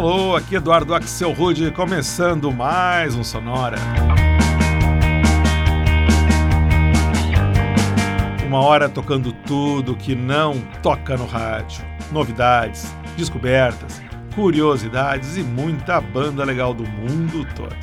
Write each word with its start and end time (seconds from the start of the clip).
Alô, 0.00 0.34
aqui 0.34 0.54
Eduardo 0.54 0.94
Axel 0.94 1.30
Rude, 1.30 1.70
começando 1.72 2.50
mais 2.50 3.14
um 3.14 3.22
Sonora. 3.22 3.76
Uma 8.46 8.60
hora 8.60 8.88
tocando 8.88 9.30
tudo 9.30 9.94
que 9.94 10.14
não 10.14 10.58
toca 10.82 11.18
no 11.18 11.26
rádio. 11.26 11.84
Novidades, 12.10 12.90
descobertas, 13.14 14.00
curiosidades 14.34 15.36
e 15.36 15.42
muita 15.42 16.00
banda 16.00 16.44
legal 16.44 16.72
do 16.72 16.84
mundo 16.84 17.46
todo. 17.54 17.76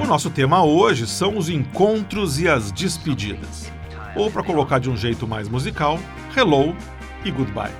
o 0.00 0.06
nosso 0.06 0.30
tema 0.30 0.62
hoje 0.62 1.08
são 1.08 1.36
os 1.36 1.48
encontros 1.48 2.38
e 2.40 2.48
as 2.48 2.70
despedidas. 2.70 3.68
Ou 4.14 4.30
para 4.30 4.44
colocar 4.44 4.78
de 4.78 4.88
um 4.88 4.96
jeito 4.96 5.26
mais 5.26 5.48
musical, 5.48 5.98
Hello 6.36 6.76
e 7.24 7.30
Goodbye. 7.30 7.72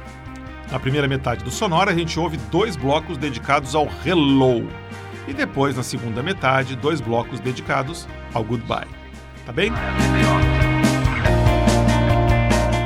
Na 0.70 0.78
primeira 0.78 1.08
metade 1.08 1.42
do 1.42 1.50
Sonora, 1.50 1.90
a 1.90 1.94
gente 1.94 2.18
ouve 2.18 2.36
dois 2.50 2.76
blocos 2.76 3.18
dedicados 3.18 3.74
ao 3.74 3.88
Hello. 4.04 4.68
E 5.26 5.32
depois, 5.32 5.76
na 5.76 5.82
segunda 5.82 6.22
metade, 6.22 6.76
dois 6.76 7.00
blocos 7.00 7.40
dedicados 7.40 8.08
ao 8.32 8.44
Goodbye. 8.44 8.88
Tá 9.44 9.52
bem? 9.52 9.72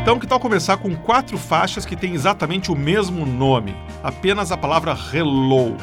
Então, 0.02 0.18
que 0.18 0.26
tal 0.26 0.38
começar 0.38 0.76
com 0.76 0.94
quatro 0.94 1.38
faixas 1.38 1.86
que 1.86 1.96
têm 1.96 2.14
exatamente 2.14 2.70
o 2.70 2.76
mesmo 2.76 3.24
nome, 3.24 3.74
apenas 4.02 4.52
a 4.52 4.56
palavra 4.56 4.96
Hello. 5.12 5.76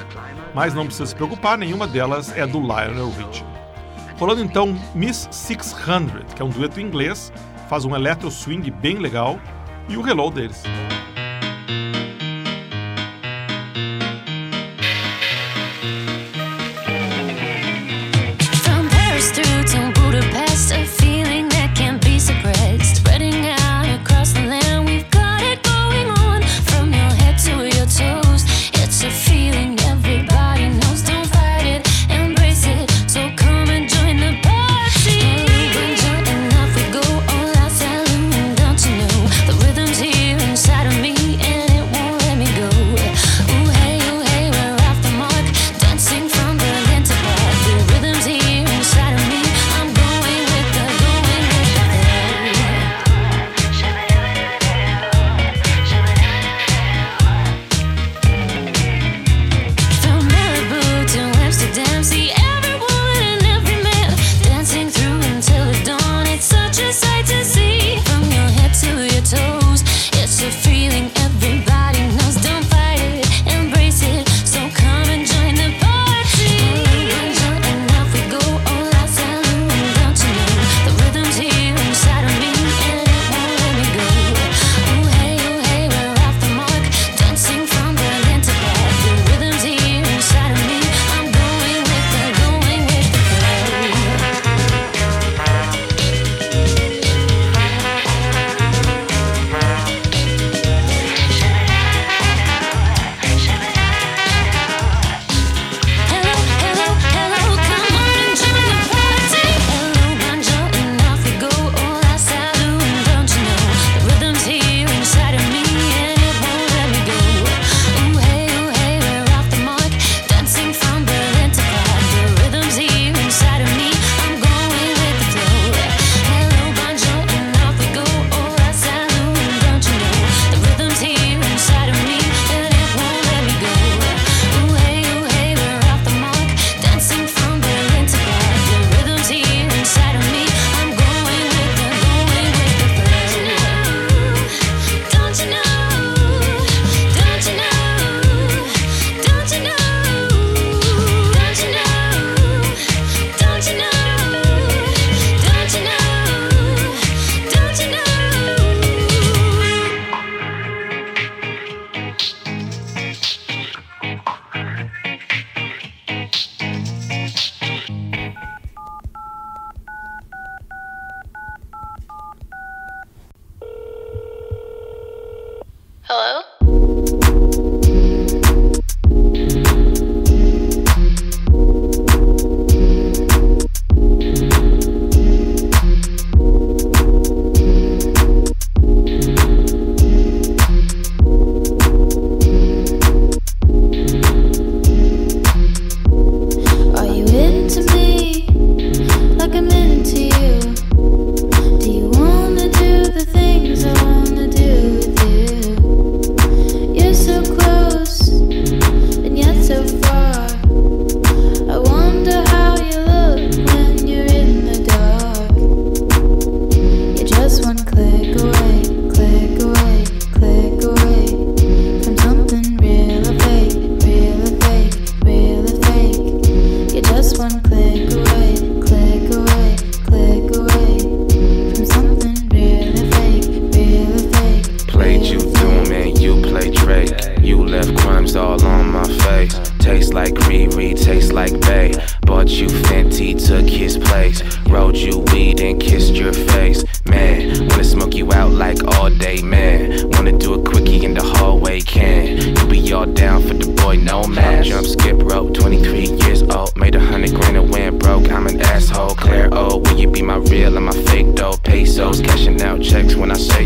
Mas 0.53 0.73
não 0.73 0.85
precisa 0.85 1.07
se 1.07 1.15
preocupar, 1.15 1.57
nenhuma 1.57 1.87
delas 1.87 2.35
é 2.37 2.45
do 2.45 2.59
Lionel 2.59 3.09
Richie. 3.09 3.45
Falando 4.17 4.43
então 4.43 4.77
Miss 4.93 5.27
600, 5.31 6.35
que 6.35 6.41
é 6.41 6.45
um 6.45 6.49
dueto 6.49 6.79
inglês, 6.79 7.33
faz 7.67 7.85
um 7.85 7.95
electro 7.95 8.29
swing 8.29 8.69
bem 8.69 8.97
legal, 8.99 9.39
e 9.87 9.97
o 9.97 10.07
Hello 10.07 10.29
deles. 10.29 10.63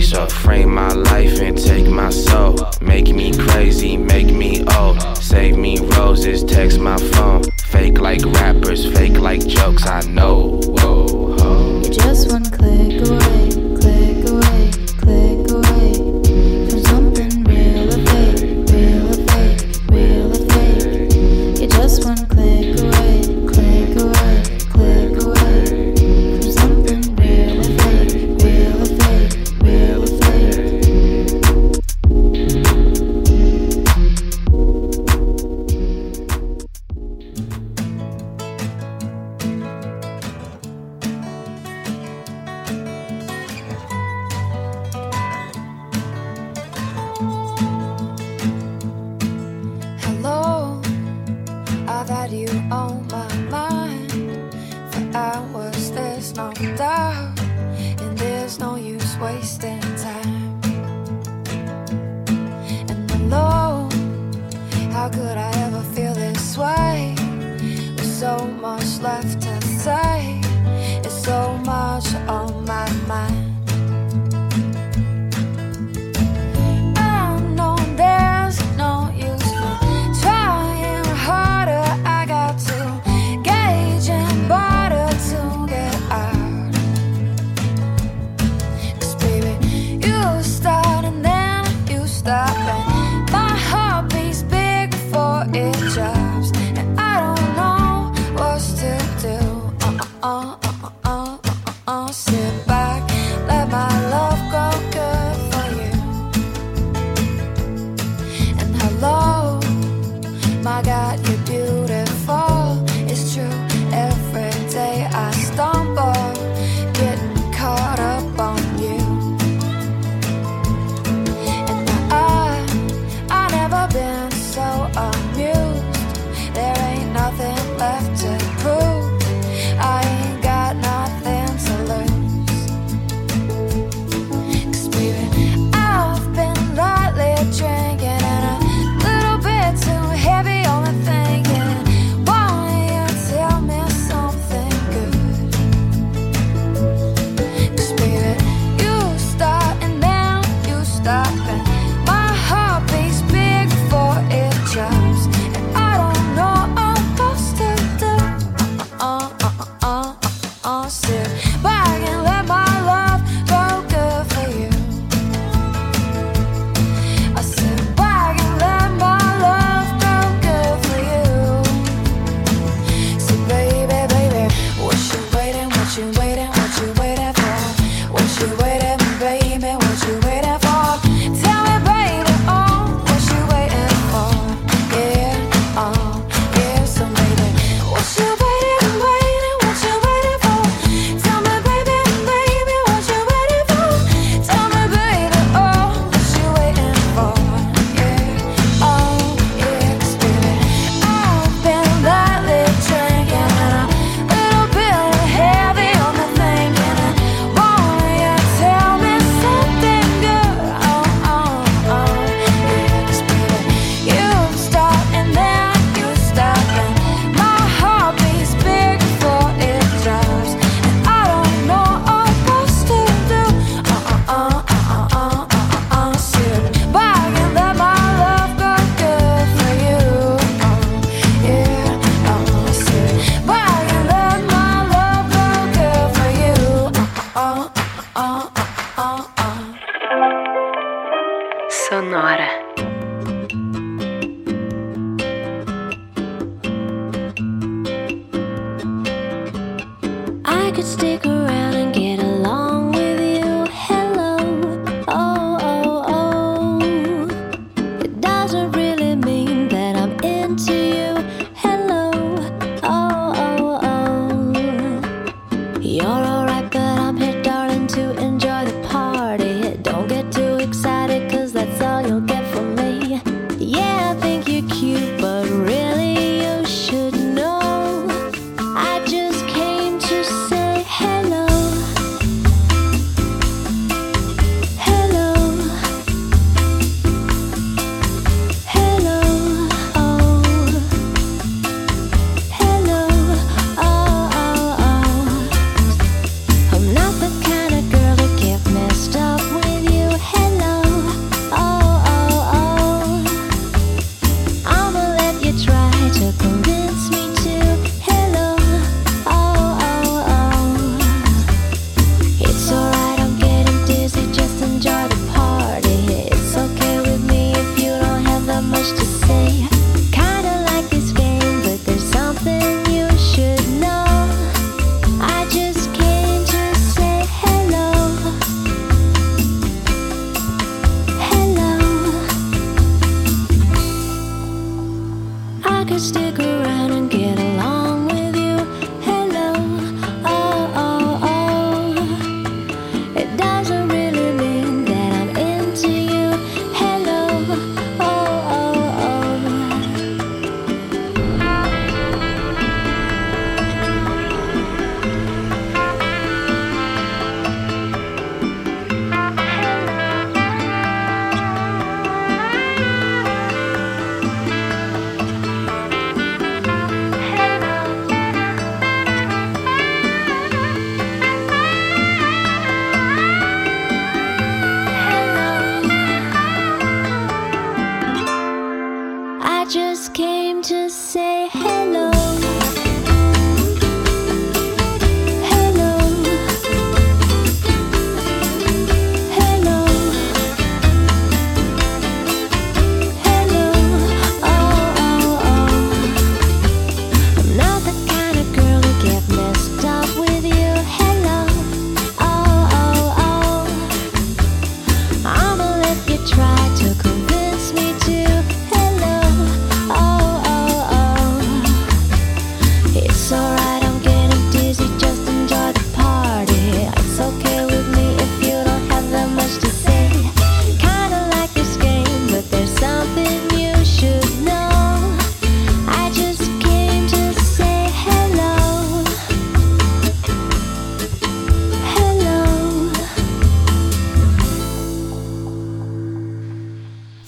So 0.05 0.27
frame 0.27 0.71
my 0.71 0.93
life 0.93 1.41
and 1.41 1.57
take 1.57 1.87
my 1.87 2.11
soul. 2.11 2.55
Make 2.79 3.07
me 3.07 3.35
crazy, 3.35 3.97
make 3.97 4.27
me 4.27 4.63
old. 4.77 5.01
Save 5.17 5.57
me 5.57 5.79
roses, 5.97 6.43
text 6.43 6.79
my 6.79 6.97
phone. 6.97 7.43
Fake 7.65 7.99
like 7.99 8.23
rappers, 8.23 8.85
fake 8.85 9.17
like 9.17 9.45
jokes, 9.45 9.87
I 9.87 10.01
know. 10.01 10.61
Whoa, 10.63 11.81
just 11.89 12.31
one 12.31 12.45
click 12.45 13.07
away. 13.09 13.64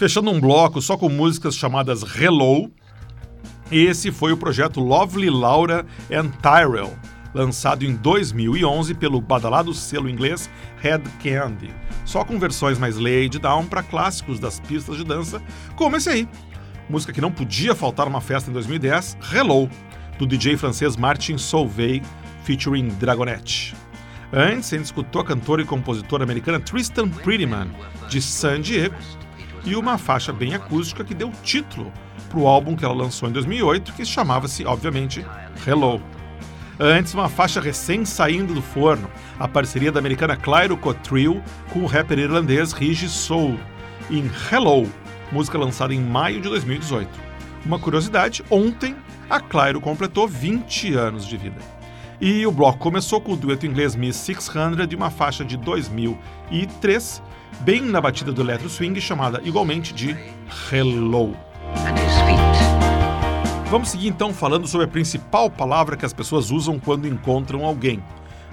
Fechando 0.07 0.31
um 0.31 0.39
bloco 0.39 0.81
só 0.81 0.95
com 0.95 1.09
músicas 1.09 1.53
chamadas 1.53 2.01
Hello, 2.15 2.71
esse 3.69 4.09
foi 4.09 4.31
o 4.31 4.37
projeto 4.37 4.79
Lovely 4.79 5.29
Laura 5.29 5.85
and 6.09 6.29
Tyrell, 6.41 6.97
lançado 7.33 7.83
em 7.83 7.93
2011 7.93 8.93
pelo 8.93 9.19
badalado 9.19 9.73
selo 9.73 10.09
inglês 10.09 10.49
Head 10.81 11.03
Candy, 11.21 11.75
só 12.05 12.23
com 12.23 12.39
versões 12.39 12.79
mais 12.79 12.95
laid 12.95 13.37
down 13.37 13.65
para 13.65 13.83
clássicos 13.83 14.39
das 14.39 14.61
pistas 14.61 14.95
de 14.95 15.03
dança, 15.03 15.41
como 15.75 15.97
esse 15.97 16.07
aí. 16.09 16.29
Música 16.89 17.11
que 17.11 17.19
não 17.19 17.29
podia 17.29 17.75
faltar 17.75 18.05
numa 18.05 18.21
festa 18.21 18.49
em 18.49 18.53
2010, 18.53 19.17
Hello, 19.33 19.69
do 20.17 20.25
DJ 20.25 20.55
francês 20.55 20.95
Martin 20.95 21.37
Solveig, 21.37 22.01
featuring 22.45 22.87
Dragonette. 22.97 23.75
Antes, 24.31 24.71
a 24.73 24.77
gente 24.77 24.85
escutou 24.85 25.21
a 25.21 25.25
cantora 25.25 25.61
e 25.61 25.65
compositora 25.65 26.23
americana 26.23 26.61
Tristan 26.61 27.09
Prettyman, 27.09 27.69
de 28.09 28.21
San 28.21 28.61
Diego, 28.61 28.95
e 29.67 29.75
uma 29.75 29.97
faixa 29.97 30.31
bem 30.31 30.53
acústica 30.53 31.03
que 31.03 31.13
deu 31.13 31.29
título 31.43 31.91
para 32.29 32.39
o 32.39 32.47
álbum 32.47 32.73
que 32.73 32.85
ela 32.85 32.93
lançou 32.93 33.27
em 33.27 33.33
2008, 33.33 33.91
que 33.91 34.05
chamava-se, 34.05 34.65
obviamente, 34.65 35.25
Hello. 35.65 36.01
Antes, 36.79 37.13
uma 37.13 37.27
faixa 37.27 37.59
recém 37.59 38.05
saindo 38.05 38.53
do 38.53 38.61
forno, 38.61 39.09
a 39.37 39.45
parceria 39.45 39.91
da 39.91 39.99
americana 39.99 40.37
Clairo 40.37 40.77
Cotrill 40.77 41.43
com 41.73 41.79
o 41.79 41.85
rapper 41.85 42.17
irlandês 42.17 42.71
Rigi 42.71 43.09
Soul, 43.09 43.59
em 44.09 44.31
Hello, 44.49 44.89
música 45.33 45.57
lançada 45.57 45.93
em 45.93 45.99
maio 45.99 46.39
de 46.39 46.47
2018. 46.47 47.09
Uma 47.65 47.77
curiosidade, 47.77 48.45
ontem 48.49 48.95
a 49.29 49.41
Clairo 49.41 49.81
completou 49.81 50.29
20 50.29 50.93
anos 50.93 51.27
de 51.27 51.35
vida. 51.35 51.59
E 52.21 52.47
o 52.47 52.51
bloco 52.53 52.79
começou 52.79 53.19
com 53.19 53.33
o 53.33 53.37
dueto 53.37 53.65
inglês 53.65 53.97
Miss 53.97 54.15
600 54.15 54.87
de 54.87 54.95
uma 54.95 55.09
faixa 55.09 55.43
de 55.43 55.57
2003, 55.57 57.21
bem 57.61 57.81
na 57.81 57.99
batida 57.99 58.31
do 58.31 58.41
electro 58.41 58.69
swing, 58.69 58.99
chamada 59.01 59.41
igualmente 59.43 59.93
de 59.93 60.15
Hello. 60.71 61.35
Vamos 63.69 63.89
seguir 63.89 64.07
então 64.07 64.33
falando 64.33 64.67
sobre 64.67 64.85
a 64.85 64.89
principal 64.89 65.49
palavra 65.49 65.97
que 65.97 66.05
as 66.05 66.13
pessoas 66.13 66.51
usam 66.51 66.79
quando 66.79 67.07
encontram 67.07 67.65
alguém, 67.65 68.01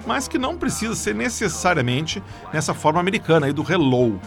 mas 0.05 0.27
que 0.27 0.37
não 0.37 0.57
precisa 0.57 0.93
ser 0.93 1.15
necessariamente 1.15 2.21
nessa 2.51 2.73
forma 2.73 2.99
americana 2.99 3.45
aí 3.45 3.53
do 3.53 3.65
hello. 3.69 4.19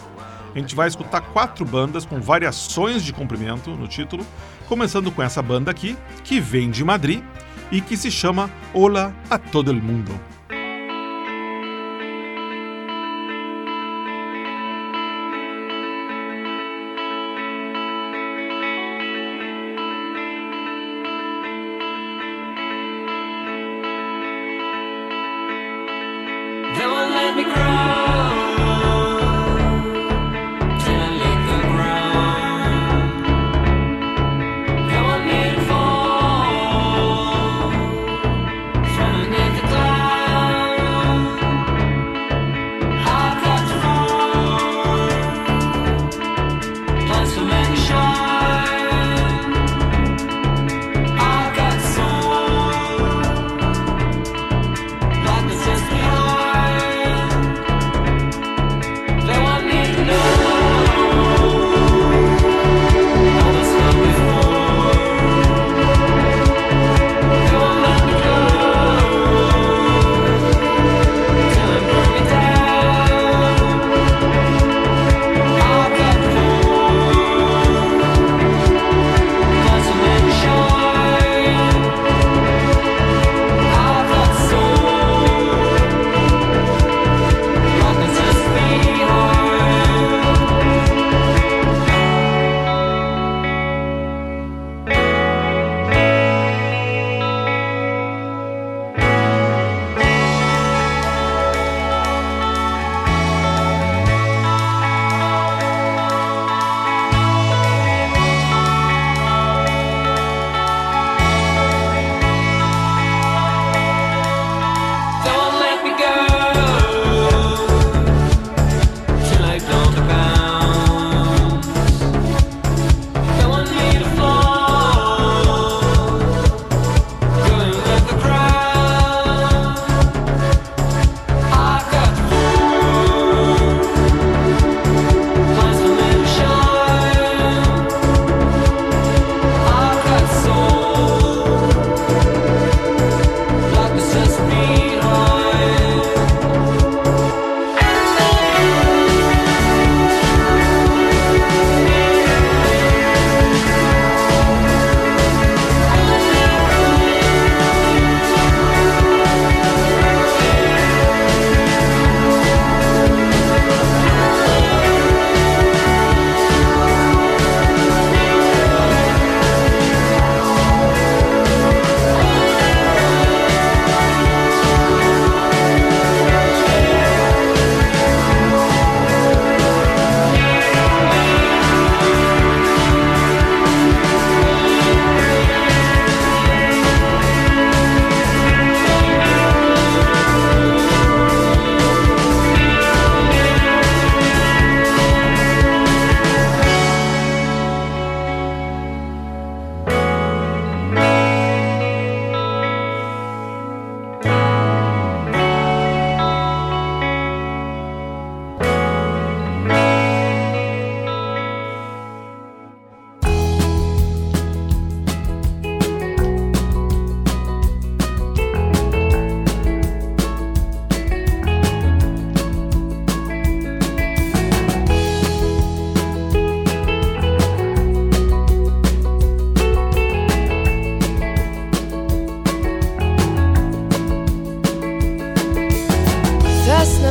A 0.55 0.57
gente 0.57 0.75
vai 0.75 0.87
escutar 0.87 1.21
quatro 1.21 1.63
bandas 1.63 2.05
com 2.05 2.19
variações 2.19 3.03
de 3.03 3.13
cumprimento 3.13 3.69
no 3.69 3.87
título, 3.87 4.25
começando 4.67 5.11
com 5.11 5.21
essa 5.21 5.43
banda 5.43 5.69
aqui, 5.69 5.95
que 6.23 6.39
vem 6.39 6.71
de 6.71 6.83
Madrid 6.83 7.23
e 7.71 7.81
que 7.81 7.95
se 7.95 8.09
chama 8.09 8.49
Hola 8.73 9.13
a 9.29 9.37
todo 9.37 9.69
el 9.69 9.79
mundo. 9.79 10.19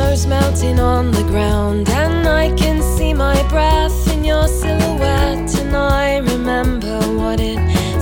colors 0.09 0.25
melting 0.25 0.79
on 0.79 1.11
the 1.11 1.21
ground, 1.23 1.87
and 1.89 2.27
I 2.27 2.49
can 2.55 2.81
see 2.81 3.13
my 3.13 3.47
breath 3.47 4.11
in 4.11 4.23
your 4.23 4.47
silhouette. 4.47 5.55
And 5.59 5.75
I 5.75 6.17
remember 6.17 6.99
what 7.15 7.39
it 7.39 7.59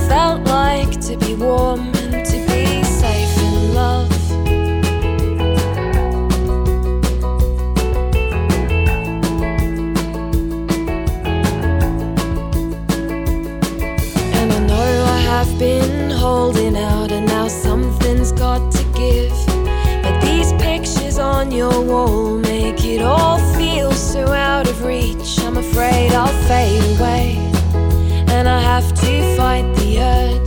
felt 0.08 0.42
like 0.48 1.02
to 1.02 1.18
be 1.18 1.36
warm 1.36 1.82
and 1.98 2.26
to 2.26 2.38
be 2.48 2.82
safe 2.84 3.38
in 3.40 3.74
love. 3.74 4.12
And 14.34 14.54
I 14.54 14.60
know 14.66 15.06
I 15.18 15.20
have 15.20 15.60
been 15.60 16.10
holding 16.12 16.67
a 21.74 21.82
wall, 21.82 22.38
make 22.38 22.84
it 22.86 23.02
all 23.02 23.40
feel 23.56 23.92
so 23.92 24.28
out 24.28 24.68
of 24.68 24.84
reach. 24.84 25.40
I'm 25.42 25.58
afraid 25.58 26.12
I'll 26.12 26.28
fade 26.48 26.84
away, 26.98 27.38
and 28.30 28.48
I 28.48 28.60
have 28.60 28.94
to 29.02 29.36
fight 29.36 29.68
the 29.76 30.00
urge. 30.00 30.47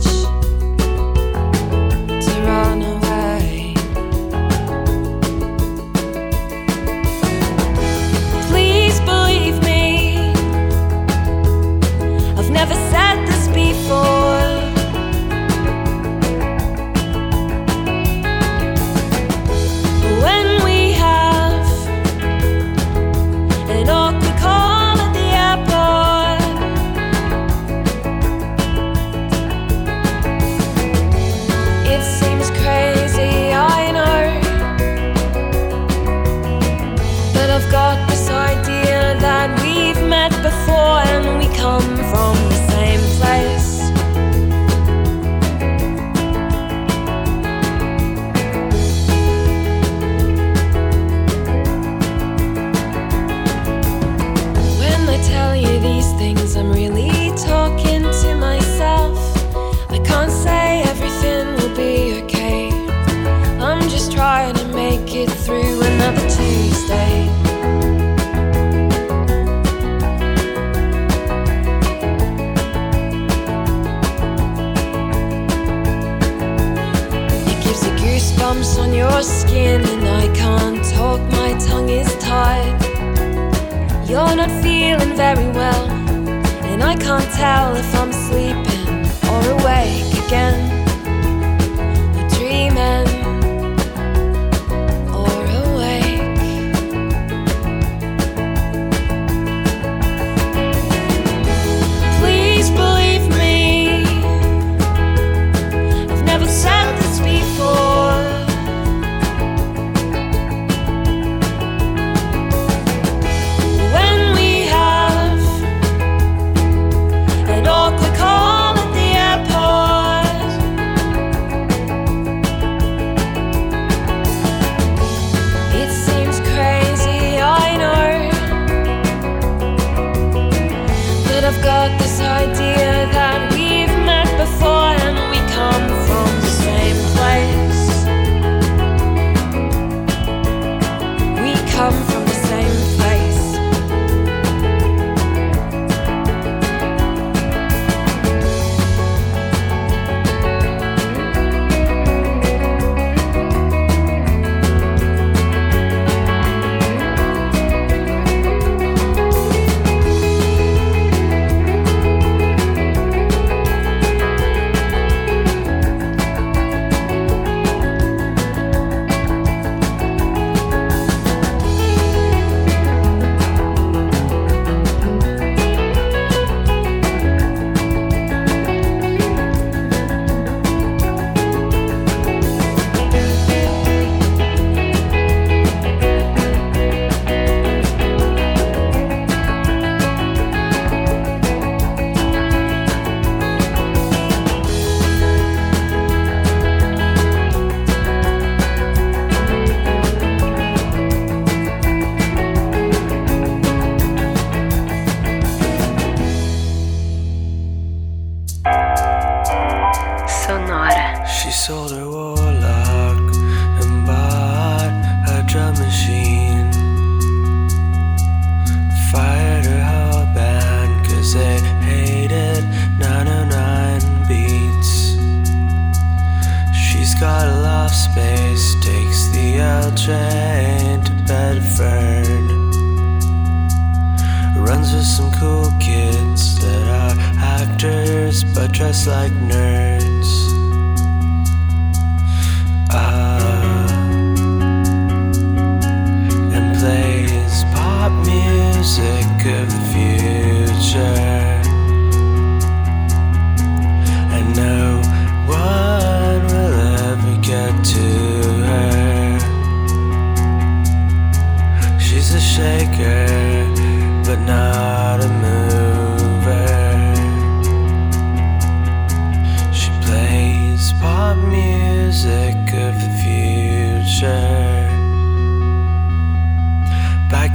again. 90.31 90.60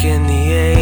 In 0.08 0.26
the 0.26 0.48
80s, 0.50 0.75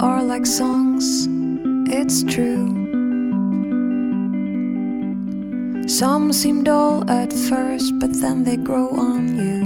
are 0.00 0.22
like 0.22 0.44
songs, 0.44 1.26
it's 1.90 2.22
true. 2.22 2.66
Some 5.88 6.32
seem 6.32 6.64
dull 6.64 7.08
at 7.10 7.32
first, 7.32 7.98
but 7.98 8.12
then 8.12 8.44
they 8.44 8.56
grow 8.56 8.88
on 8.90 9.36
you. 9.36 9.64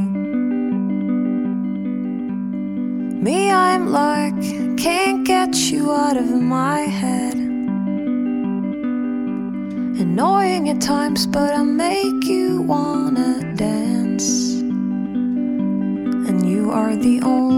Me, 3.21 3.51
I'm 3.51 3.91
like, 3.91 4.41
can't 4.79 5.27
get 5.27 5.57
you 5.71 5.91
out 5.93 6.17
of 6.17 6.31
my 6.31 6.81
head. 6.81 7.35
Annoying 10.01 10.69
at 10.69 10.81
times, 10.81 11.27
but 11.27 11.53
I 11.53 11.63
make 11.63 12.25
you 12.25 12.63
wanna 12.63 13.55
dance. 13.57 14.61
And 16.29 16.49
you 16.49 16.71
are 16.71 16.95
the 16.95 17.21
only 17.23 17.50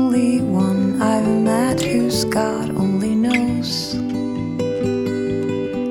God 2.32 2.70
only 2.76 3.14
knows. 3.14 3.94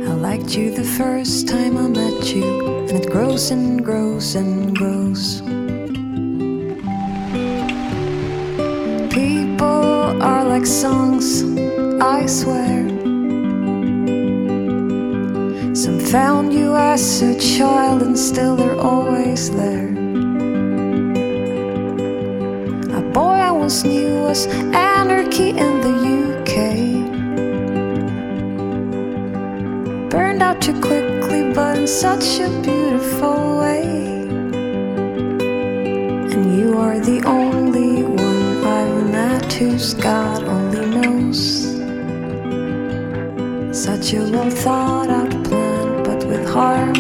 I 0.10 0.14
liked 0.16 0.58
you 0.58 0.72
the 0.72 0.84
first 0.84 1.48
time 1.48 1.78
I 1.78 1.88
met 1.88 2.34
you, 2.34 2.80
and 2.90 2.92
it 2.94 3.12
grows 3.12 3.52
and 3.52 3.86
grows 3.86 4.34
and 4.34 4.76
grows. 4.76 5.42
People 9.14 10.20
are 10.20 10.44
like 10.44 10.66
songs, 10.66 11.44
I 12.02 12.26
swear. 12.26 12.90
Some 15.76 16.00
found 16.00 16.54
you 16.56 16.76
as 16.76 17.22
a 17.22 17.40
child, 17.40 18.02
and 18.02 18.18
still 18.18 18.56
they're 18.56 18.80
always 18.80 19.52
there. 19.52 19.90
A 22.98 23.02
boy 23.14 23.38
I 23.50 23.52
once 23.52 23.84
knew 23.84 24.22
was 24.24 24.48
anarchy 24.48 25.50
in 25.50 25.81
too 30.62 30.80
quickly, 30.80 31.52
but 31.54 31.78
in 31.80 31.88
such 31.88 32.40
a 32.40 32.48
beautiful 32.62 33.60
way. 33.60 33.82
And 36.34 36.56
you 36.56 36.78
are 36.78 37.00
the 37.00 37.24
only 37.26 38.04
one 38.04 38.64
I've 38.64 39.12
met 39.12 39.52
whose 39.54 39.96
God 39.96 40.44
only 40.44 40.86
knows. 40.96 41.42
Such 43.76 44.14
a 44.14 44.22
well 44.32 44.52
thought 44.52 45.10
out 45.10 45.32
plan, 45.46 46.04
but 46.04 46.24
with 46.26 46.48
harmonies 46.48 46.91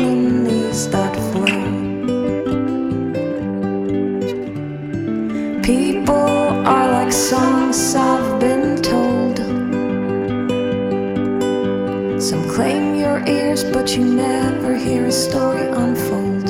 Claim 12.81 12.95
your 12.95 13.23
ears, 13.27 13.63
but 13.63 13.95
you 13.95 14.03
never 14.03 14.75
hear 14.75 15.05
a 15.05 15.11
story 15.11 15.67
unfold. 15.67 16.49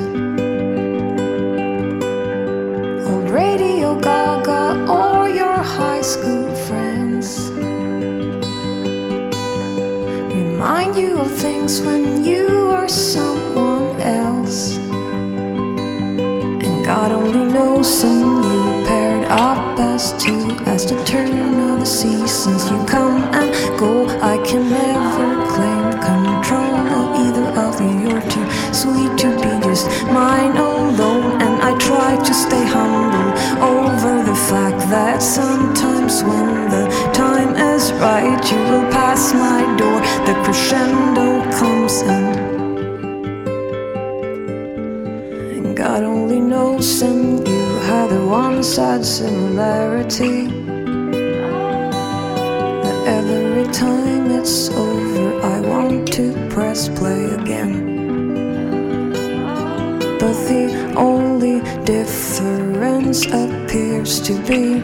Old 3.10 3.30
Radio 3.30 4.00
Gaga 4.00 4.88
or 4.90 5.28
your 5.28 5.58
high 5.78 6.02
school 6.02 6.48
friends 6.68 7.50
remind 10.32 10.96
you 10.96 11.20
of 11.20 11.30
things 11.36 11.82
when 11.82 12.24
you 12.24 12.48
were 12.70 12.88
someone 12.88 14.00
else. 14.00 14.78
And 16.66 16.86
God 16.86 17.12
only 17.12 17.52
knows 17.52 18.06
and 18.06 18.46
you 18.46 18.86
paired 18.88 19.26
up 19.26 19.78
as 19.80 20.14
two 20.24 20.52
as 20.66 20.86
the 20.86 20.96
turn 21.04 21.60
of 21.72 21.80
the 21.82 21.86
seasons. 21.86 22.72
You 22.72 22.78
come 22.86 23.22
and 23.34 23.52
go. 23.78 24.08
I 24.22 24.38
can 24.48 24.70
never 24.70 25.46
claim 25.54 25.81
sweet 28.82 29.14
to 29.24 29.30
be 29.44 29.52
just 29.68 29.86
mine 30.18 30.58
alone. 30.58 31.40
And 31.46 31.56
I 31.70 31.72
try 31.78 32.12
to 32.28 32.34
stay 32.34 32.66
humble 32.78 33.30
over 33.78 34.14
the 34.30 34.38
fact 34.50 34.80
that 34.90 35.22
sometimes 35.22 36.24
when 36.24 36.70
the 36.74 36.86
time 37.14 37.54
is 37.74 37.94
right, 38.06 38.42
you 38.52 38.60
will 38.70 38.88
pass 38.92 39.34
my 39.34 39.62
door. 39.80 40.00
The 40.28 40.36
crescendo 40.44 41.28
comes 41.60 42.02
in. 42.02 42.26
And 45.56 45.78
God 45.78 46.02
only 46.04 46.40
knows, 46.40 47.02
and 47.02 47.48
you 47.48 47.66
had 47.90 48.08
the 48.10 48.26
one 48.26 48.64
sad 48.64 49.06
similarity. 49.06 50.48
That 52.84 53.00
every 53.20 53.68
time 53.72 54.32
it's 54.40 54.70
over, 54.70 55.28
I 55.54 55.60
want 55.72 56.12
to 56.14 56.26
press 56.50 56.90
play 56.90 57.26
again. 57.40 57.81
The 60.32 60.94
only 60.96 61.60
difference 61.84 63.26
appears 63.26 64.22
to 64.22 64.34
be 64.48 64.82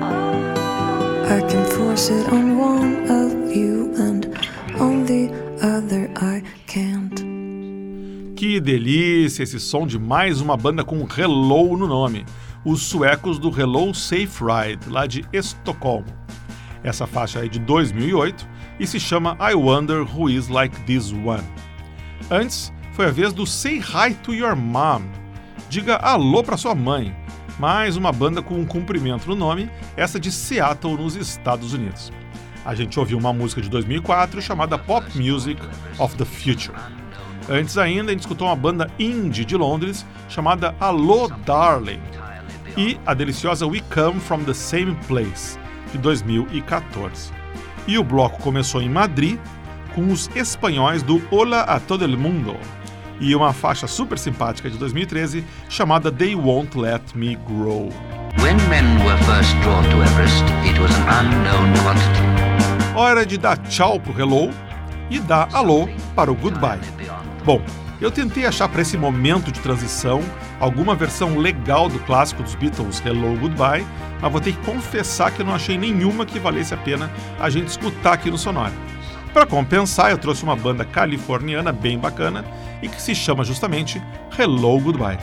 I 0.00 1.40
can 1.42 1.64
force 1.66 2.08
it 2.08 2.32
on 2.32 2.58
one 2.58 3.10
of 3.10 3.54
you 3.54 3.92
and 3.98 4.26
on 4.80 5.04
the 5.04 5.28
other 5.62 6.10
I 6.16 6.42
can't. 6.66 7.14
Que 8.34 8.58
delícia 8.58 9.42
esse 9.42 9.60
som 9.60 9.86
de 9.86 9.98
mais 9.98 10.40
uma 10.40 10.56
banda 10.56 10.82
com 10.82 11.06
Hello 11.14 11.76
no 11.76 11.86
nome. 11.86 12.24
Os 12.64 12.84
suecos 12.84 13.38
do 13.38 13.50
Hello 13.50 13.94
Safe 13.94 14.42
Ride, 14.42 14.88
lá 14.88 15.06
de 15.06 15.26
Estocolmo. 15.30 16.06
Essa 16.82 17.06
faixa 17.06 17.44
é 17.44 17.48
de 17.48 17.58
2008 17.58 18.48
e 18.80 18.86
se 18.86 18.98
chama 18.98 19.36
I 19.38 19.54
Wonder 19.54 20.00
Who 20.00 20.30
Is 20.30 20.48
Like 20.48 20.74
This 20.84 21.12
One. 21.12 21.44
Antes, 22.30 22.72
foi 22.94 23.06
a 23.06 23.10
vez 23.10 23.32
do 23.32 23.44
Say 23.44 23.80
Hi 23.80 24.14
to 24.22 24.32
Your 24.32 24.54
Mom. 24.54 25.02
Diga 25.68 25.96
alô 25.96 26.44
para 26.44 26.56
sua 26.56 26.76
mãe. 26.76 27.14
Mais 27.58 27.96
uma 27.96 28.12
banda 28.12 28.40
com 28.40 28.54
um 28.54 28.64
cumprimento 28.64 29.28
no 29.28 29.34
nome, 29.34 29.68
essa 29.96 30.18
de 30.18 30.30
Seattle, 30.30 30.96
nos 30.96 31.16
Estados 31.16 31.72
Unidos. 31.72 32.12
A 32.64 32.72
gente 32.72 32.96
ouviu 32.98 33.18
uma 33.18 33.32
música 33.32 33.60
de 33.60 33.68
2004 33.68 34.40
chamada 34.40 34.78
Pop 34.78 35.06
Music 35.18 35.60
of 35.98 36.16
the 36.16 36.24
Future. 36.24 36.78
Antes 37.48 37.76
ainda, 37.76 38.10
a 38.10 38.12
gente 38.12 38.20
escutou 38.20 38.46
uma 38.46 38.54
banda 38.54 38.88
indie 38.96 39.44
de 39.44 39.56
Londres 39.56 40.06
chamada 40.28 40.72
Alô 40.78 41.26
Darling 41.44 42.00
e 42.76 42.96
a 43.04 43.12
deliciosa 43.12 43.66
We 43.66 43.82
Come 43.92 44.20
From 44.20 44.44
the 44.44 44.54
Same 44.54 44.96
Place, 45.08 45.58
de 45.90 45.98
2014. 45.98 47.32
E 47.88 47.98
o 47.98 48.04
bloco 48.04 48.40
começou 48.40 48.80
em 48.80 48.88
Madrid 48.88 49.36
com 49.96 50.12
os 50.12 50.30
espanhóis 50.36 51.02
do 51.02 51.20
Hola 51.32 51.62
a 51.62 51.80
Todo 51.80 52.04
el 52.04 52.16
Mundo 52.16 52.56
e 53.20 53.34
uma 53.34 53.52
faixa 53.52 53.86
super 53.86 54.18
simpática 54.18 54.68
de 54.68 54.78
2013 54.78 55.44
chamada 55.68 56.10
They 56.10 56.34
Won't 56.34 56.78
Let 56.78 57.02
Me 57.14 57.36
Grow. 57.46 57.90
When 58.40 58.56
men 58.68 59.04
were 59.04 59.18
first 59.24 59.54
drawn 59.62 59.84
to 59.84 60.02
Everest, 60.02 60.44
it 60.64 60.78
was 60.80 60.90
an 60.96 61.26
unknown 61.26 61.72
quantity. 61.82 62.94
Hora 62.94 63.24
de 63.24 63.38
dar 63.38 63.56
tchau 63.58 63.98
pro 63.98 64.12
hello 64.12 64.50
e 65.10 65.18
dar 65.18 65.48
alô 65.52 65.88
para 66.14 66.30
o 66.30 66.34
goodbye. 66.34 66.80
Bom, 67.44 67.60
eu 68.00 68.10
tentei 68.10 68.44
achar 68.44 68.68
para 68.68 68.82
esse 68.82 68.96
momento 68.96 69.50
de 69.50 69.60
transição 69.60 70.20
alguma 70.60 70.94
versão 70.94 71.38
legal 71.38 71.88
do 71.88 71.98
clássico 72.00 72.42
dos 72.42 72.54
Beatles 72.54 73.02
Hello 73.04 73.36
Goodbye, 73.36 73.86
mas 74.20 74.32
vou 74.32 74.40
ter 74.40 74.52
que 74.52 74.64
confessar 74.64 75.30
que 75.30 75.42
eu 75.42 75.46
não 75.46 75.54
achei 75.54 75.78
nenhuma 75.78 76.26
que 76.26 76.38
valesse 76.38 76.74
a 76.74 76.76
pena 76.76 77.10
a 77.38 77.48
gente 77.48 77.68
escutar 77.68 78.14
aqui 78.14 78.30
no 78.30 78.38
Sonora. 78.38 78.72
Para 79.34 79.46
compensar, 79.46 80.12
eu 80.12 80.16
trouxe 80.16 80.44
uma 80.44 80.54
banda 80.54 80.84
californiana 80.84 81.72
bem 81.72 81.98
bacana 81.98 82.44
e 82.80 82.88
que 82.88 83.02
se 83.02 83.16
chama 83.16 83.42
justamente 83.42 84.00
Hello 84.38 84.78
Goodbye. 84.78 85.18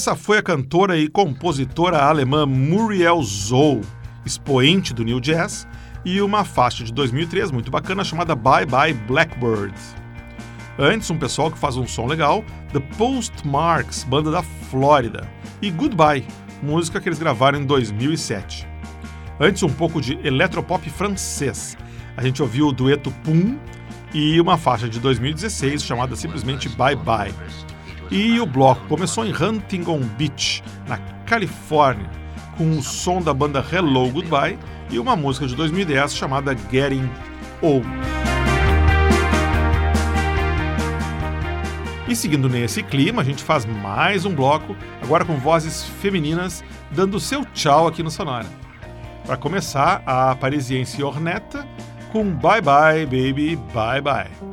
Essa 0.00 0.16
foi 0.16 0.38
a 0.38 0.42
cantora 0.42 0.96
e 0.96 1.08
compositora 1.08 2.02
alemã 2.02 2.46
Muriel 2.46 3.22
Zoll, 3.22 3.82
expoente 4.24 4.94
do 4.94 5.04
New 5.04 5.20
Jazz, 5.20 5.68
e 6.06 6.22
uma 6.22 6.42
faixa 6.42 6.82
de 6.82 6.90
2003 6.90 7.50
muito 7.50 7.70
bacana 7.70 8.02
chamada 8.02 8.34
Bye 8.34 8.64
Bye 8.64 8.94
Blackbird. 8.94 9.74
Antes, 10.78 11.10
um 11.10 11.18
pessoal 11.18 11.50
que 11.50 11.58
faz 11.58 11.76
um 11.76 11.86
som 11.86 12.06
legal, 12.06 12.42
The 12.72 12.80
Postmarks, 12.96 14.04
banda 14.04 14.30
da 14.30 14.42
Flórida, 14.42 15.28
e 15.60 15.70
Goodbye, 15.70 16.26
música 16.62 16.98
que 16.98 17.06
eles 17.06 17.18
gravaram 17.18 17.60
em 17.60 17.66
2007. 17.66 18.66
Antes, 19.38 19.62
um 19.62 19.68
pouco 19.68 20.00
de 20.00 20.18
eletropop 20.26 20.88
francês. 20.88 21.76
A 22.16 22.22
gente 22.22 22.40
ouviu 22.40 22.68
o 22.68 22.72
dueto 22.72 23.10
Pum 23.22 23.58
e 24.14 24.40
uma 24.40 24.56
faixa 24.56 24.88
de 24.88 24.98
2016 24.98 25.84
chamada 25.84 26.16
simplesmente 26.16 26.70
Bye 26.70 26.96
Bye. 26.96 27.34
E 28.10 28.40
o 28.40 28.46
bloco 28.46 28.86
começou 28.88 29.24
em 29.24 29.32
Huntington 29.32 30.00
Beach, 30.18 30.64
na 30.88 30.98
Califórnia, 31.24 32.10
com 32.56 32.70
o 32.72 32.82
som 32.82 33.22
da 33.22 33.32
banda 33.32 33.64
Hello 33.72 34.10
Goodbye 34.10 34.58
e 34.90 34.98
uma 34.98 35.14
música 35.14 35.46
de 35.46 35.54
2010 35.54 36.16
chamada 36.16 36.56
Getting 36.70 37.08
Old. 37.62 37.86
E 42.08 42.16
seguindo 42.16 42.48
nesse 42.48 42.82
clima, 42.82 43.22
a 43.22 43.24
gente 43.24 43.44
faz 43.44 43.64
mais 43.64 44.24
um 44.24 44.34
bloco, 44.34 44.74
agora 45.00 45.24
com 45.24 45.36
vozes 45.36 45.84
femininas 46.02 46.64
dando 46.90 47.20
seu 47.20 47.44
tchau 47.44 47.86
aqui 47.86 48.02
no 48.02 48.10
Sonora. 48.10 48.46
Para 49.24 49.36
começar, 49.36 50.02
a 50.04 50.34
parisiense 50.34 51.00
Ornetta 51.04 51.64
com 52.10 52.24
Bye 52.24 52.60
Bye 52.60 53.06
Baby 53.06 53.54
Bye 53.72 54.00
Bye. 54.00 54.49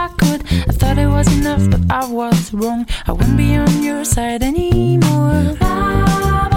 I 0.00 0.08
could. 0.16 0.40
I 0.50 0.72
thought 0.72 0.96
it 0.96 1.08
was 1.08 1.28
enough, 1.38 1.68
but 1.70 1.82
I 1.90 2.10
was 2.10 2.54
wrong. 2.54 2.86
I 3.06 3.12
won't 3.12 3.36
be 3.36 3.54
on 3.54 3.82
your 3.82 4.02
side 4.06 4.42
anymore. 4.42 5.56
Bye, 5.60 6.48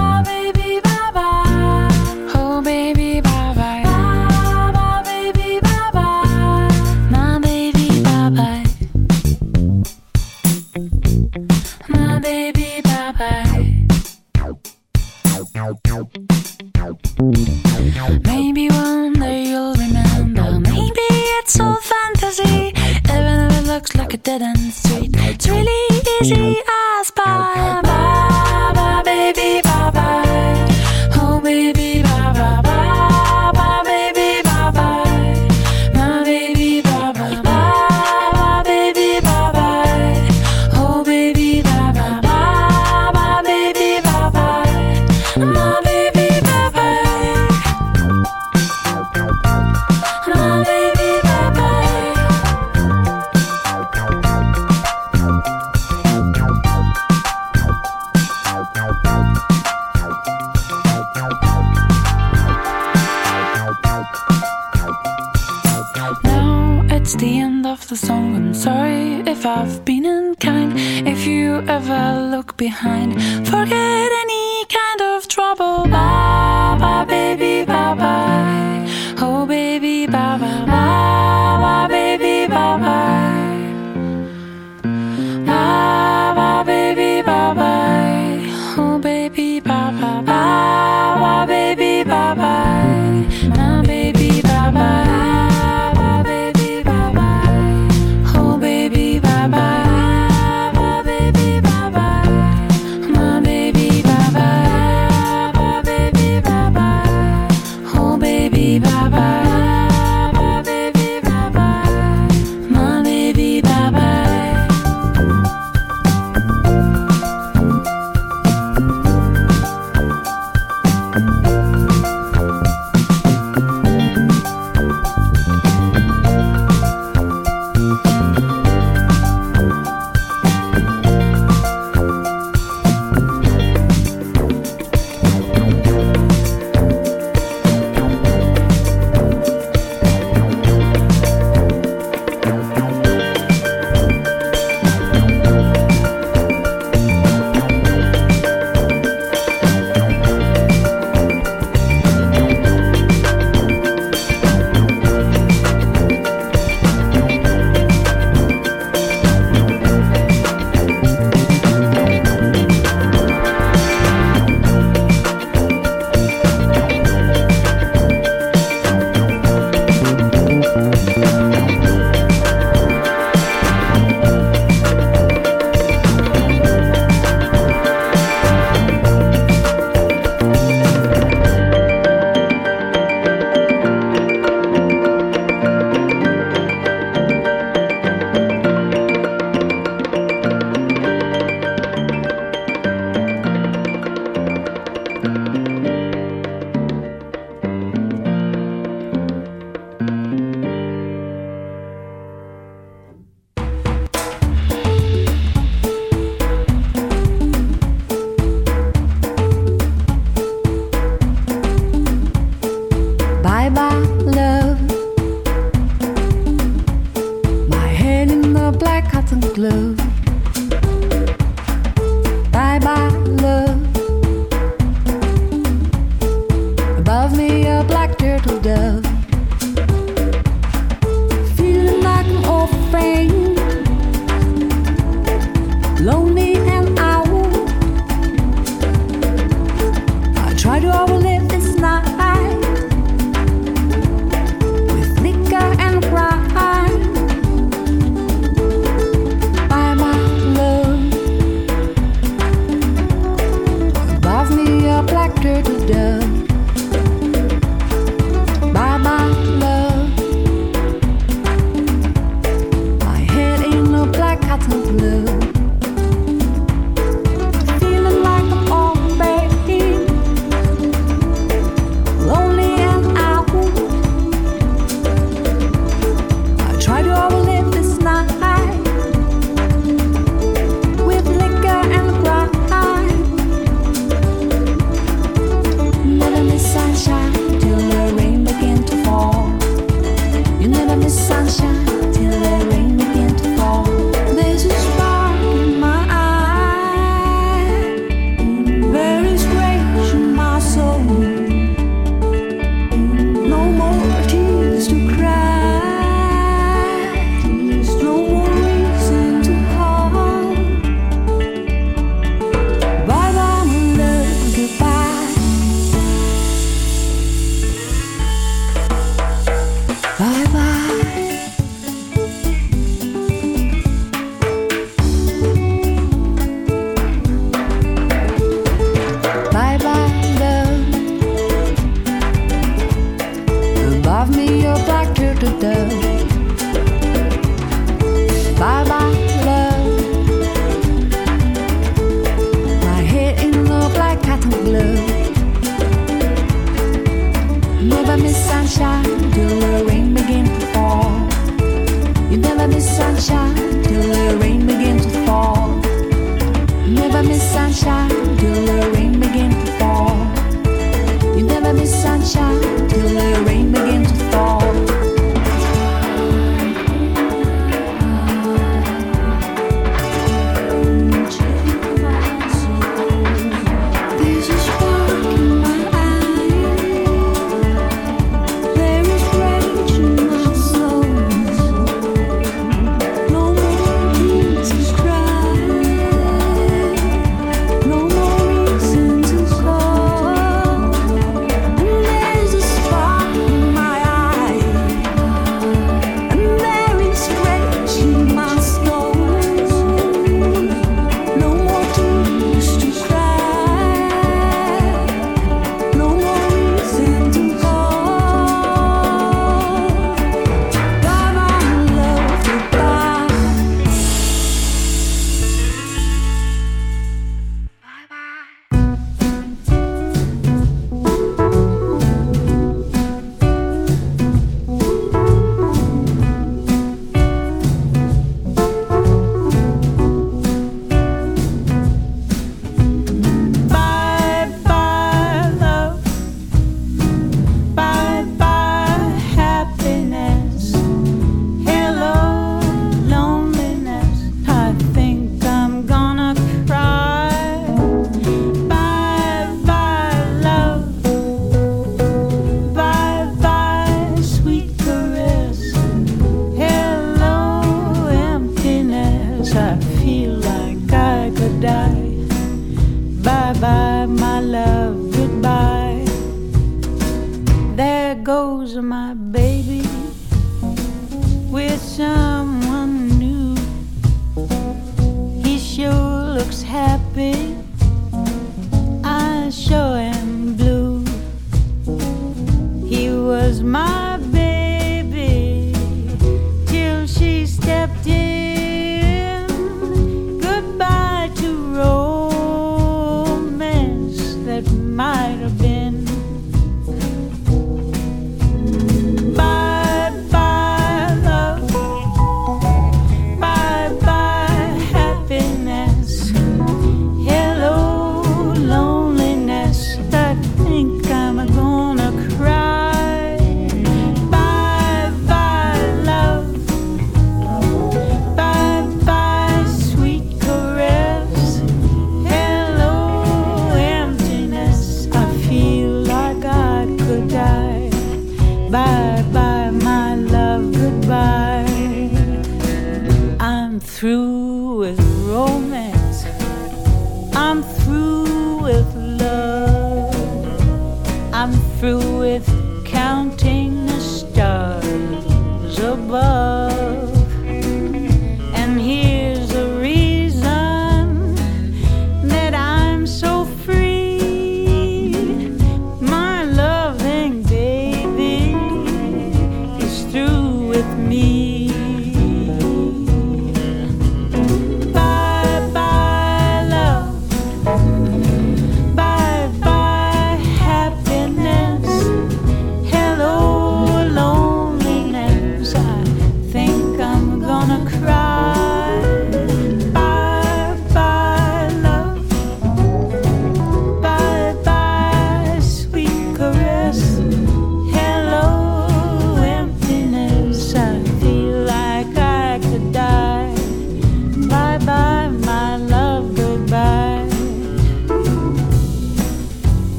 true 534.04 534.43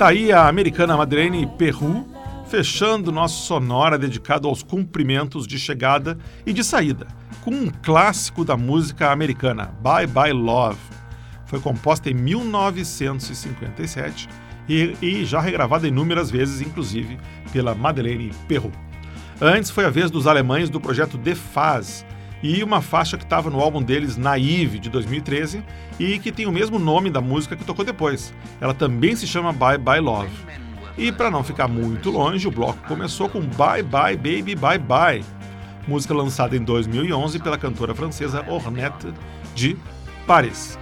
Tá 0.00 0.08
aí 0.08 0.32
a 0.32 0.48
americana 0.48 0.96
Madeleine 0.96 1.46
Perru, 1.58 2.08
fechando 2.48 3.12
nosso 3.12 3.46
sonora 3.46 3.98
dedicado 3.98 4.48
aos 4.48 4.62
cumprimentos 4.62 5.46
de 5.46 5.58
chegada 5.58 6.16
e 6.46 6.54
de 6.54 6.64
saída, 6.64 7.06
com 7.42 7.50
um 7.50 7.70
clássico 7.82 8.42
da 8.42 8.56
música 8.56 9.10
americana, 9.10 9.74
Bye 9.82 10.06
Bye 10.06 10.32
Love. 10.32 10.78
Foi 11.44 11.60
composta 11.60 12.08
em 12.08 12.14
1957 12.14 14.26
e, 14.66 14.96
e 15.02 15.26
já 15.26 15.38
regravada 15.38 15.86
inúmeras 15.86 16.30
vezes, 16.30 16.62
inclusive 16.62 17.18
pela 17.52 17.74
Madeleine 17.74 18.32
Perru. 18.48 18.72
Antes 19.38 19.70
foi 19.70 19.84
a 19.84 19.90
vez 19.90 20.10
dos 20.10 20.26
alemães 20.26 20.70
do 20.70 20.80
projeto 20.80 21.18
The 21.18 21.34
Faz, 21.34 22.06
e 22.42 22.62
uma 22.62 22.80
faixa 22.80 23.16
que 23.16 23.24
estava 23.24 23.50
no 23.50 23.60
álbum 23.60 23.82
deles 23.82 24.16
Naive 24.16 24.78
de 24.78 24.88
2013 24.88 25.62
e 25.98 26.18
que 26.18 26.32
tem 26.32 26.46
o 26.46 26.52
mesmo 26.52 26.78
nome 26.78 27.10
da 27.10 27.20
música 27.20 27.56
que 27.56 27.64
tocou 27.64 27.84
depois. 27.84 28.32
Ela 28.60 28.74
também 28.74 29.14
se 29.14 29.26
chama 29.26 29.52
Bye 29.52 29.78
Bye 29.78 30.00
Love. 30.00 30.30
E 30.96 31.12
para 31.12 31.30
não 31.30 31.44
ficar 31.44 31.68
muito 31.68 32.10
longe, 32.10 32.46
o 32.46 32.50
bloco 32.50 32.86
começou 32.86 33.28
com 33.28 33.40
Bye 33.40 33.82
Bye 33.82 34.16
Baby 34.16 34.54
Bye 34.54 34.78
Bye, 34.78 35.24
música 35.86 36.14
lançada 36.14 36.56
em 36.56 36.62
2011 36.62 37.38
pela 37.38 37.58
cantora 37.58 37.94
francesa 37.94 38.44
Ornette 38.48 39.12
de 39.54 39.76
Paris. 40.26 40.78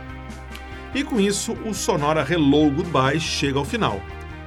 E 0.95 1.05
com 1.05 1.21
isso, 1.21 1.53
o 1.65 1.75
sonora 1.75 2.27
Hello 2.29 2.71
Goodbye 2.71 3.21
chega 3.21 3.59
ao 3.59 3.65
final. 3.65 4.01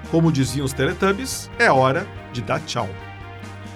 Como 0.10 0.32
diziam 0.32 0.66
os 0.66 0.74
Teletubbies, 0.74 1.50
é 1.58 1.72
hora 1.72 2.06
de 2.34 2.42
dar 2.42 2.60
tchau. 2.62 2.90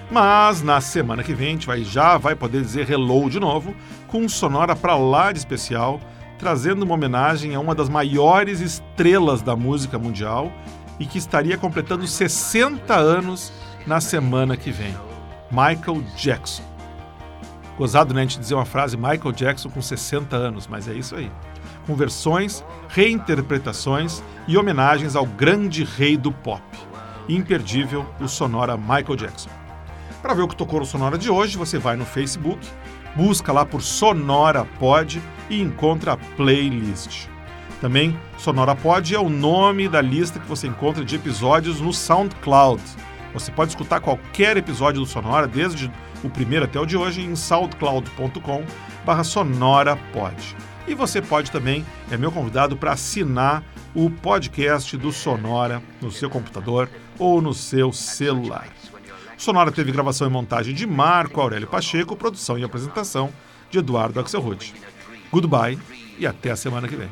Mas 0.10 0.62
na 0.62 0.80
semana 0.80 1.24
que 1.24 1.34
vem 1.34 1.48
a 1.48 1.52
gente 1.52 1.68
vai, 1.68 1.84
já 1.84 2.18
vai 2.18 2.36
poder 2.36 2.62
dizer 2.62 2.90
hello 2.90 3.30
de 3.30 3.40
novo, 3.40 3.76
com 4.08 4.20
um 4.20 4.30
sonora 4.30 4.76
pra 4.76 4.96
lá 4.96 5.32
de 5.32 5.40
especial, 5.40 6.00
trazendo 6.38 6.84
uma 6.84 6.94
homenagem 6.94 7.56
a 7.56 7.60
uma 7.60 7.74
das 7.74 7.90
maiores 7.90 8.60
estrelas 8.60 9.42
da 9.42 9.56
música 9.56 9.98
mundial 9.98 10.52
e 11.00 11.06
que 11.06 11.18
estaria 11.18 11.58
completando 11.58 12.06
60 12.06 12.94
anos 12.94 13.52
na 13.86 14.00
semana 14.00 14.56
que 14.56 14.72
vem. 14.72 14.96
Michael 15.52 16.04
Jackson. 16.16 16.64
Gozado, 17.78 18.14
né, 18.14 18.22
a 18.22 18.24
gente 18.24 18.40
dizer 18.40 18.56
uma 18.56 18.66
frase 18.66 18.96
Michael 18.96 19.32
Jackson 19.34 19.70
com 19.70 19.82
60 19.82 20.36
anos, 20.36 20.68
mas 20.68 20.88
é 20.88 20.94
isso 20.94 21.16
aí. 21.16 21.32
Com 21.86 21.96
versões, 21.96 22.64
reinterpretações 22.88 24.24
e 24.48 24.58
homenagens 24.58 25.16
ao 25.16 25.26
grande 25.26 25.84
rei 25.84 26.16
do 26.16 26.32
pop. 26.32 26.64
Imperdível, 27.28 28.06
o 28.20 28.28
sonora 28.28 28.78
Michael 28.78 29.16
Jackson. 29.16 29.65
Para 30.26 30.34
ver 30.34 30.42
o 30.42 30.48
que 30.48 30.56
tocou 30.56 30.80
no 30.80 30.88
Sonora 30.88 31.20
de 31.20 31.30
hoje, 31.30 31.56
você 31.56 31.78
vai 31.78 31.96
no 31.96 32.04
Facebook, 32.04 32.68
busca 33.16 33.54
lá 33.54 33.64
por 33.64 33.84
Sonora 33.84 34.66
Pod 34.80 35.22
e 35.52 35.62
encontra 35.62 36.14
a 36.14 36.18
playlist. 36.18 37.28
Também, 37.80 38.20
Sonora 38.36 38.74
Pod 38.74 39.14
é 39.14 39.20
o 39.20 39.30
nome 39.30 39.88
da 39.88 40.02
lista 40.02 40.40
que 40.40 40.48
você 40.48 40.66
encontra 40.66 41.06
de 41.06 41.16
episódios 41.16 41.80
no 41.80 41.94
SoundCloud. 41.94 42.82
Você 43.36 43.52
pode 43.52 43.74
escutar 43.74 44.00
qualquer 44.00 44.58
episódio 44.58 45.00
do 45.00 45.06
Sonora, 45.06 45.46
desde 45.46 45.92
o 46.24 46.30
primeiro 46.32 46.66
até 46.66 46.80
o 46.80 46.88
de 46.88 46.98
hoje, 46.98 47.22
em 47.22 47.36
soundcloud.com 47.36 48.64
sonorapod. 49.24 50.56
E 50.88 50.96
você 50.96 51.22
pode 51.22 51.52
também, 51.52 51.86
é 52.10 52.18
meu 52.18 52.32
convidado 52.32 52.76
para 52.76 52.94
assinar 52.94 53.64
o 53.94 54.10
podcast 54.10 54.98
do 54.98 55.12
Sonora 55.12 55.84
no 56.02 56.12
seu 56.12 56.32
computador 56.32 56.90
ou 57.20 57.44
no 57.44 57.54
seu 57.54 57.94
celular. 57.94 58.68
Sonora 59.38 59.72
teve 59.72 59.92
gravação 59.92 60.28
e 60.28 60.30
montagem 60.30 60.74
de 60.74 60.88
Marco 60.88 61.42
Aurélio 61.42 61.68
Pacheco, 61.68 62.16
produção 62.16 62.58
e 62.58 62.64
apresentação 62.64 63.32
de 63.70 63.80
Eduardo 63.80 64.20
Axelrod. 64.20 64.74
Goodbye 65.32 65.78
e 66.18 66.26
até 66.26 66.52
a 66.52 66.56
semana 66.56 66.88
que 66.88 66.96
vem. 66.96 67.10